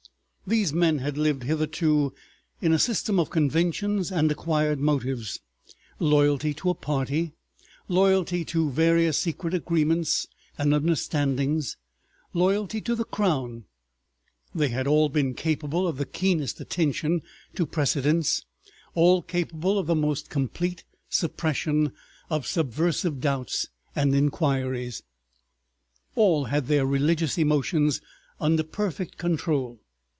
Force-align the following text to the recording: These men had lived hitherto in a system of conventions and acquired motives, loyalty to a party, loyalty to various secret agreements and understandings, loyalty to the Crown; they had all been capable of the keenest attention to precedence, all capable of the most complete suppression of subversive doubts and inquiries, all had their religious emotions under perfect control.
These 0.47 0.73
men 0.73 0.97
had 0.99 1.17
lived 1.17 1.43
hitherto 1.43 2.13
in 2.61 2.73
a 2.73 2.79
system 2.79 3.21
of 3.21 3.29
conventions 3.29 4.11
and 4.11 4.29
acquired 4.29 4.79
motives, 4.81 5.39
loyalty 5.97 6.53
to 6.55 6.69
a 6.69 6.75
party, 6.75 7.31
loyalty 7.87 8.43
to 8.45 8.69
various 8.69 9.17
secret 9.17 9.53
agreements 9.53 10.27
and 10.57 10.73
understandings, 10.73 11.77
loyalty 12.33 12.81
to 12.81 12.95
the 12.95 13.05
Crown; 13.05 13.63
they 14.53 14.67
had 14.67 14.87
all 14.87 15.07
been 15.07 15.35
capable 15.35 15.87
of 15.87 15.95
the 15.95 16.05
keenest 16.05 16.59
attention 16.59 17.21
to 17.55 17.65
precedence, 17.65 18.43
all 18.93 19.21
capable 19.21 19.79
of 19.79 19.87
the 19.87 19.95
most 19.95 20.29
complete 20.29 20.83
suppression 21.07 21.93
of 22.29 22.45
subversive 22.45 23.21
doubts 23.21 23.69
and 23.95 24.13
inquiries, 24.13 25.01
all 26.15 26.45
had 26.45 26.67
their 26.67 26.85
religious 26.85 27.37
emotions 27.37 28.01
under 28.41 28.63
perfect 28.63 29.17
control. 29.17 29.79